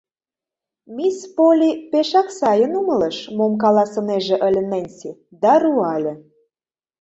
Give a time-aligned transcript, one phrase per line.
[0.95, 5.09] Мисс Полли пешак сайын умылыш, мом каласынеже ыле Ненси,
[5.41, 6.13] да руале: